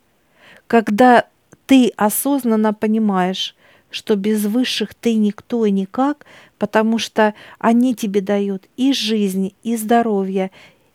Когда 0.67 1.25
ты 1.65 1.91
осознанно 1.97 2.73
понимаешь, 2.73 3.55
что 3.89 4.15
без 4.15 4.45
высших 4.45 4.95
ты 4.95 5.15
никто 5.15 5.65
и 5.65 5.71
никак, 5.71 6.25
потому 6.57 6.97
что 6.97 7.33
они 7.59 7.93
тебе 7.93 8.21
дают 8.21 8.67
и 8.77 8.93
жизнь, 8.93 9.53
и 9.63 9.75
здоровье, 9.75 10.51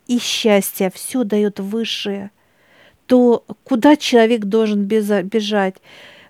и 0.07 0.19
счастье, 0.19 0.91
все 0.93 1.25
дает 1.25 1.61
высшее, 1.61 2.31
то 3.09 3.45
куда 3.65 3.97
человек 3.97 4.45
должен 4.45 4.85
бежать? 4.85 5.75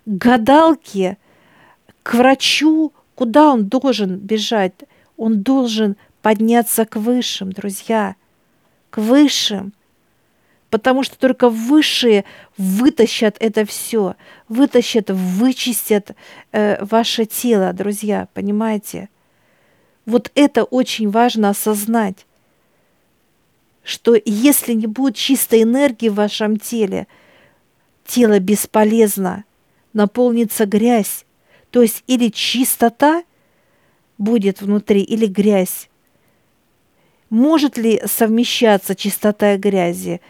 К 0.05 0.09
гадалке, 0.09 1.17
к 2.01 2.15
врачу, 2.15 2.91
куда 3.13 3.53
он 3.53 3.67
должен 3.67 4.17
бежать? 4.17 4.73
Он 5.15 5.43
должен 5.43 5.95
подняться 6.23 6.85
к 6.85 6.95
высшим, 6.95 7.51
друзья 7.51 8.15
к 8.89 8.97
высшим, 8.97 9.73
потому 10.69 11.03
что 11.03 11.17
только 11.17 11.49
высшие 11.49 12.25
вытащат 12.57 13.37
это 13.39 13.65
все, 13.65 14.15
вытащат, 14.47 15.09
вычистят 15.09 16.15
э, 16.51 16.83
ваше 16.83 17.25
тело, 17.25 17.73
друзья, 17.73 18.27
понимаете? 18.33 19.09
Вот 20.05 20.31
это 20.35 20.63
очень 20.63 21.09
важно 21.09 21.49
осознать, 21.49 22.25
что 23.89 24.15
если 24.23 24.73
не 24.73 24.85
будет 24.85 25.15
чистой 25.15 25.63
энергии 25.63 26.09
в 26.09 26.13
вашем 26.13 26.57
теле, 26.57 27.07
тело 28.05 28.37
бесполезно, 28.37 29.45
наполнится 29.93 30.67
грязь, 30.67 31.25
то 31.71 31.81
есть 31.81 32.03
или 32.05 32.29
чистота 32.29 33.23
будет 34.19 34.61
внутри, 34.61 35.01
или 35.01 35.25
грязь. 35.25 35.89
Может 37.31 37.79
ли 37.79 37.99
совмещаться 38.05 38.93
чистота 38.93 39.55
и 39.55 39.57
грязи? 39.57 40.21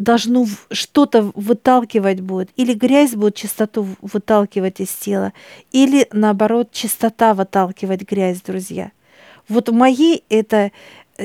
Должно 0.00 0.44
что-то 0.72 1.30
выталкивать 1.36 2.22
будет. 2.22 2.50
Или 2.56 2.74
грязь 2.74 3.12
будет 3.12 3.36
чистоту 3.36 3.86
выталкивать 4.00 4.80
из 4.80 4.90
тела, 4.90 5.32
или 5.70 6.08
наоборот 6.10 6.72
чистота 6.72 7.34
выталкивать 7.34 8.02
грязь, 8.02 8.40
друзья. 8.40 8.90
Вот 9.48 9.68
в 9.68 9.72
моей 9.72 10.24
это 10.28 10.72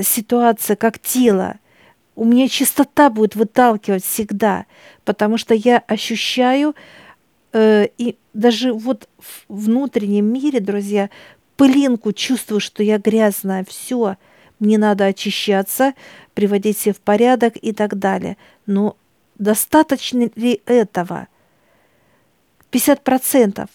ситуация 0.02 0.75
как 0.75 0.99
тело. 0.99 1.56
У 2.15 2.25
меня 2.25 2.47
чистота 2.47 3.10
будет 3.10 3.36
выталкивать 3.36 4.04
всегда, 4.04 4.65
потому 5.06 5.38
что 5.38 5.54
я 5.54 5.78
ощущаю 5.88 6.75
э, 7.54 7.88
и 7.97 8.17
даже 8.34 8.73
вот 8.73 9.08
в 9.17 9.45
внутреннем 9.47 10.25
мире, 10.25 10.60
друзья, 10.60 11.10
пылинку 11.56 12.12
чувствую, 12.12 12.60
что 12.60 12.84
я 12.84 12.97
грязная, 12.97 13.65
все– 13.67 14.17
мне 14.60 14.78
надо 14.78 15.06
очищаться, 15.06 15.93
приводить 16.34 16.78
себя 16.78 16.93
в 16.93 16.99
порядок 16.99 17.56
и 17.56 17.71
так 17.73 17.97
далее. 17.97 18.38
Но 18.65 18.97
достаточно 19.38 20.30
ли 20.36 20.62
этого? 20.65 21.28
50%. 22.71 23.69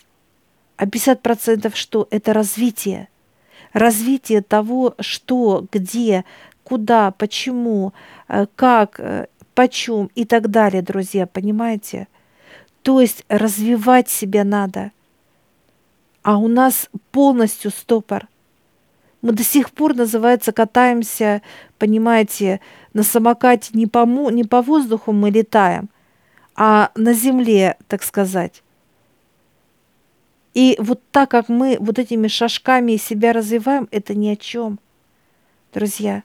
А 0.77 0.87
50% 0.87 1.75
что? 1.75 2.07
Это 2.11 2.33
развитие. 2.33 3.09
Развитие 3.75 4.41
того, 4.41 4.95
что, 4.99 5.67
где, 5.71 6.25
куда, 6.63 7.11
почему, 7.11 7.93
э, 8.29 8.47
как, 8.57 8.99
э, 8.99 9.27
почем 9.55 10.11
и 10.15 10.25
так 10.25 10.49
далее, 10.51 10.81
друзья, 10.81 11.27
понимаете? 11.27 12.09
То 12.81 13.03
есть 13.03 13.27
развивать 13.29 14.09
себя 14.09 14.45
надо. 14.45 14.93
А 16.23 16.39
у 16.39 16.49
нас 16.49 16.89
полностью 17.11 17.71
стопор– 17.71 18.27
мы 19.25 19.33
до 19.33 19.43
сих 19.43 19.71
пор, 19.71 19.95
называется, 19.95 20.53
катаемся, 20.53 21.41
понимаете, 21.79 22.61
на 22.93 23.03
самокате 23.03 23.71
не 23.73 23.87
по, 23.87 24.05
не 24.05 24.45
по 24.45 24.61
воздуху 24.61 25.13
мы 25.13 25.31
летаем, 25.31 25.89
а 26.55 26.91
на 26.95 27.15
земле, 27.15 27.79
так 27.89 28.03
сказать. 28.03 28.63
И 30.55 30.77
вот 30.79 31.01
так 31.11 31.31
как 31.31 31.49
мы 31.49 31.77
вот 31.81 31.99
этими 31.99 32.29
шажками 32.29 32.97
себя 32.97 33.33
развиваем, 33.33 33.89
это 33.91 34.15
ни 34.15 34.29
о 34.29 34.37
чем, 34.37 34.79
друзья. 35.73 36.23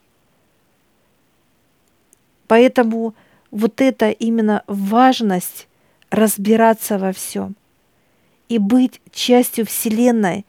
Поэтому 2.47 3.15
вот 3.51 3.81
это 3.81 4.11
именно 4.11 4.63
важность 4.67 5.67
разбираться 6.11 6.97
во 6.97 7.11
всем 7.11 7.55
и 8.47 8.57
быть 8.57 9.01
частью 9.11 9.65
Вселенной, 9.65 10.45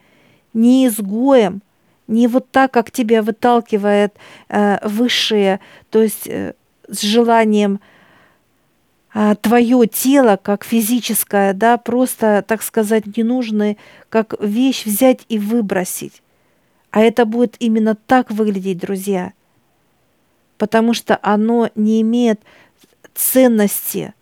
не 0.54 0.86
изгоем– 0.86 1.62
не 2.10 2.26
вот 2.26 2.50
так, 2.50 2.72
как 2.72 2.90
тебя 2.90 3.22
выталкивает 3.22 4.14
э, 4.48 4.86
высшее, 4.86 5.60
то 5.90 6.02
есть 6.02 6.26
э, 6.26 6.54
с 6.88 7.00
желанием 7.02 7.80
твое 9.12 9.87
тело, 9.87 10.38
как 10.40 10.64
физическое, 10.64 11.53
да, 11.53 11.77
просто, 11.79 12.44
так 12.46 12.62
сказать, 12.62 13.16
ненужное, 13.16 13.77
как 14.09 14.35
вещь 14.40 14.85
взять 14.85 15.20
и 15.29 15.38
выбросить. 15.38 16.23
А 16.90 17.01
это 17.01 17.25
будет 17.25 17.57
именно 17.59 17.94
так 17.94 18.31
выглядеть, 18.31 18.79
друзья, 18.79 19.33
потому 20.59 20.94
что 20.94 21.18
оно 21.23 21.70
не 21.75 22.01
имеет 22.03 22.40
ценности– 23.14 24.14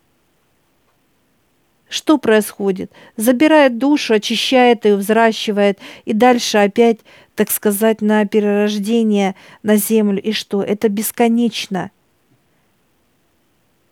что 1.89 2.19
происходит? 2.19 2.91
Забирает 3.17 3.79
душу, 3.79 4.13
очищает 4.13 4.85
ее, 4.85 4.95
взращивает, 4.95 5.79
и 6.05 6.13
дальше 6.13 6.59
опять, 6.59 6.99
так 7.35 7.49
сказать, 7.49 8.01
на 8.01 8.25
перерождение 8.25 9.35
на 9.63 9.75
землю. 9.75 10.21
И 10.21 10.31
что? 10.31 10.61
Это 10.61 10.87
бесконечно. 10.87 11.89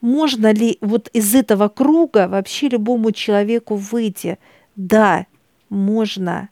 Можно 0.08 0.54
ли 0.54 0.78
вот 0.80 1.10
из 1.12 1.36
этого 1.36 1.68
круга 1.68 2.30
вообще 2.30 2.70
любому 2.70 3.12
человеку 3.12 3.76
выйти? 3.76 4.40
Да, 4.78 5.26
можно. 5.68 6.48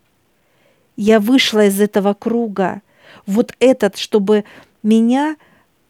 Я 0.98 1.22
вышла 1.22 1.68
из 1.68 1.80
этого 1.80 2.13
круга. 2.13 2.82
Вот 3.26 3.54
этот, 3.62 3.96
чтобы 3.96 4.44
меня 4.84 5.38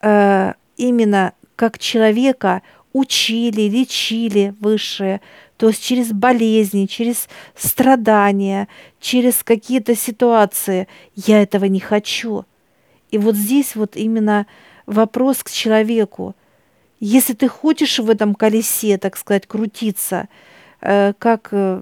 э, 0.04 0.54
именно 0.78 1.34
как 1.56 1.80
человека 1.80 2.62
учили, 2.94 3.64
лечили 3.64 4.54
высшие, 4.60 5.20
то 5.58 5.70
есть 5.70 5.84
через 5.84 6.12
болезни, 6.12 6.86
через 6.86 7.28
страдания, 7.56 8.68
через 9.00 9.42
какие-то 9.42 9.96
ситуации. 9.96 10.88
Я 11.16 11.42
этого 11.42 11.66
не 11.66 11.80
хочу. 11.80 12.46
И 13.10 13.18
вот 13.18 13.36
здесь 13.36 13.76
вот 13.76 13.96
именно 13.96 14.46
вопрос 14.86 15.42
к 15.42 15.50
человеку. 15.50 16.36
Если 17.00 17.34
ты 17.34 17.48
хочешь 17.48 18.00
в 18.00 18.10
этом 18.10 18.36
колесе, 18.36 18.98
так 18.98 19.18
сказать, 19.18 19.48
крутиться, 19.48 20.28
э, 20.82 21.14
как 21.20 21.50
э, 21.52 21.82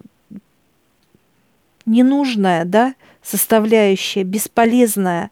ненужная, 1.85 2.65
да, 2.65 2.95
составляющая, 3.21 4.23
бесполезная, 4.23 5.31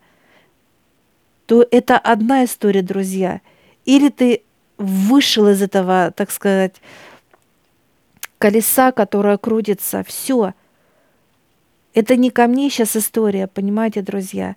то 1.45 1.65
это 1.71 1.97
одна 1.97 2.45
история, 2.45 2.81
друзья. 2.81 3.41
Или 3.85 4.09
ты 4.09 4.43
вышел 4.77 5.47
из 5.49 5.61
этого, 5.61 6.13
так 6.15 6.31
сказать, 6.31 6.75
колеса, 8.37 8.91
которое 8.91 9.37
крутится. 9.37 10.03
Все. 10.03 10.53
Это 11.93 12.15
не 12.15 12.29
ко 12.29 12.47
мне 12.47 12.69
сейчас 12.69 12.95
история, 12.95 13.47
понимаете, 13.47 14.01
друзья? 14.01 14.55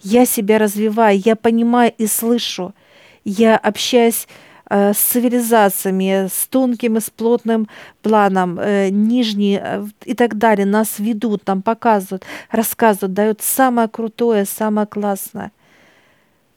Я 0.00 0.26
себя 0.26 0.58
развиваю, 0.58 1.18
я 1.18 1.34
понимаю 1.34 1.92
и 1.98 2.06
слышу. 2.06 2.74
Я 3.24 3.56
общаюсь 3.56 4.28
с 4.68 4.98
цивилизациями, 4.98 6.28
с 6.28 6.46
тонким 6.46 6.96
и 6.96 7.00
с 7.00 7.10
плотным 7.10 7.68
планом, 8.02 8.58
э, 8.58 8.88
нижние 8.90 9.60
э, 9.62 9.86
и 10.04 10.14
так 10.14 10.38
далее. 10.38 10.66
Нас 10.66 10.98
ведут, 10.98 11.46
нам 11.46 11.62
показывают, 11.62 12.24
рассказывают, 12.50 13.14
дают 13.14 13.40
самое 13.42 13.88
крутое, 13.88 14.44
самое 14.44 14.86
классное. 14.86 15.52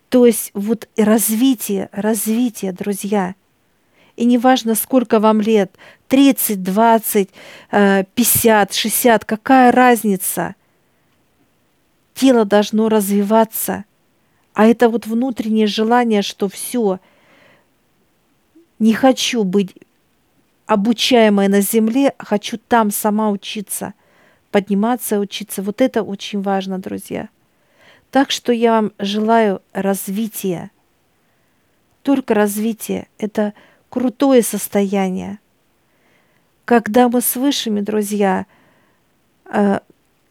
То 0.10 0.26
есть 0.26 0.52
вот 0.54 0.90
развитие, 0.98 1.90
развитие, 1.92 2.74
друзья. 2.74 3.36
И 4.18 4.26
неважно, 4.26 4.76
сколько 4.76 5.20
вам 5.20 5.40
лет, 5.40 5.72
30, 6.10 6.62
20, 6.62 7.30
50, 7.70 8.74
60, 8.74 9.26
какая 9.26 9.72
разница– 9.72 10.56
тело 12.22 12.46
должно 12.46 12.88
развиваться. 12.88 13.86
А 14.54 14.68
это 14.68 14.90
вот 14.90 15.08
внутреннее 15.08 15.66
желание, 15.66 16.22
что 16.22 16.50
все, 16.50 17.00
не 18.82 18.96
хочу 18.96 19.44
быть 19.44 19.76
обучаемой 20.66 21.48
на 21.50 21.62
земле, 21.62 22.16
хочу 22.18 22.58
там 22.58 22.90
сама 22.90 23.30
учиться, 23.30 23.94
подниматься, 24.50 25.20
учиться. 25.20 25.62
Вот 25.62 25.82
это 25.82 26.02
очень 26.02 26.42
важно, 26.42 26.80
друзья. 26.80 27.30
Так 28.10 28.32
что 28.32 28.52
я 28.52 28.72
вам 28.72 28.92
желаю 28.98 29.62
развития. 29.72 30.72
Только 32.02 32.34
развитие– 32.34 33.08
это 33.20 33.54
крутое 33.90 34.42
состояние. 34.42 35.38
Когда 36.66 37.08
мы 37.08 37.22
с 37.22 37.36
высшими, 37.36 37.82
друзья, 37.82 38.48
э, 39.46 39.80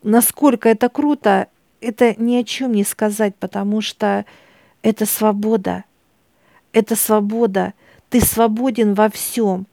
насколько 0.02 0.68
это 0.68 0.88
круто, 0.88 1.46
это 1.80 2.20
ни 2.20 2.34
о 2.34 2.42
чем 2.42 2.72
не 2.72 2.82
сказать, 2.82 3.36
потому 3.36 3.80
что 3.80 4.24
это 4.82 5.06
свобода. 5.06 5.84
Это 6.72 6.96
свобода. 6.96 7.74
Ты 8.10 8.20
свободен 8.20 8.94
во 8.94 9.08
всем. 9.08 9.66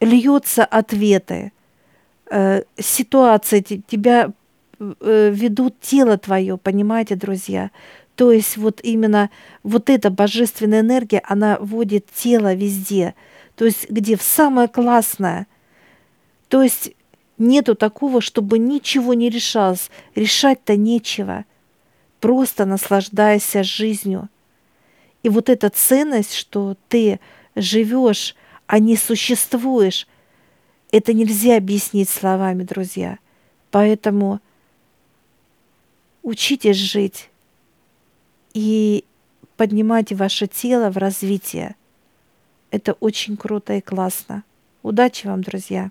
Льются 0.00 0.64
ответы. 0.64 1.52
Э, 2.30 2.62
ситуации 2.78 3.60
тебя 3.60 4.32
э, 4.78 5.30
ведут 5.34 5.80
тело 5.80 6.18
твое, 6.18 6.56
понимаете, 6.56 7.16
друзья? 7.16 7.70
То 8.14 8.30
есть 8.30 8.56
вот 8.56 8.80
именно 8.82 9.30
вот 9.62 9.90
эта 9.90 10.10
божественная 10.10 10.80
энергия, 10.80 11.22
она 11.24 11.58
вводит 11.58 12.06
тело 12.14 12.54
везде. 12.54 13.14
То 13.56 13.64
есть 13.64 13.90
где 13.90 14.16
в 14.16 14.22
самое 14.22 14.68
классное. 14.68 15.46
То 16.48 16.62
есть 16.62 16.92
Нету 17.42 17.74
такого, 17.74 18.20
чтобы 18.20 18.60
ничего 18.60 19.14
не 19.14 19.28
решалось. 19.28 19.90
Решать-то 20.14 20.76
нечего. 20.76 21.44
Просто 22.20 22.66
наслаждайся 22.66 23.64
жизнью. 23.64 24.28
И 25.22 25.28
вот 25.28 25.48
эта 25.48 25.70
ценность, 25.70 26.34
что 26.34 26.76
ты 26.88 27.20
живешь, 27.54 28.34
а 28.66 28.78
не 28.78 28.96
существуешь, 28.96 30.06
это 30.90 31.12
нельзя 31.12 31.56
объяснить 31.56 32.08
словами, 32.08 32.64
друзья. 32.64 33.18
Поэтому 33.70 34.40
учитесь 36.22 36.76
жить 36.76 37.30
и 38.52 39.04
поднимайте 39.56 40.14
ваше 40.14 40.46
тело 40.46 40.90
в 40.90 40.96
развитие. 40.96 41.76
Это 42.70 42.94
очень 42.94 43.36
круто 43.36 43.74
и 43.74 43.80
классно. 43.80 44.44
Удачи 44.82 45.26
вам, 45.26 45.42
друзья! 45.42 45.90